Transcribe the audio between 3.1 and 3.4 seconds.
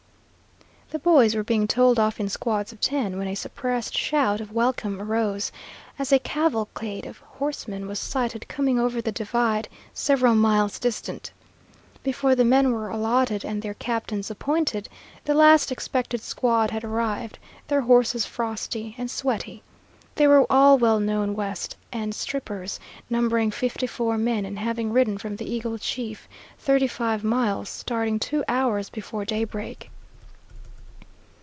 when a